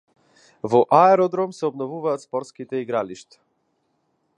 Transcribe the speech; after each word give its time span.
Во 0.73 0.79
Аеродром 1.01 1.53
се 1.57 1.69
обновуваат 1.69 2.27
спортските 2.27 2.83
игралишта 2.87 3.45